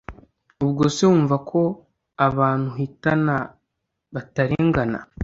ubwo 0.63 0.83
se 0.95 1.03
wumva 1.09 1.35
ko 1.49 1.61
abantu 2.27 2.65
uhitana 2.73 3.35
batarengana 4.13 4.99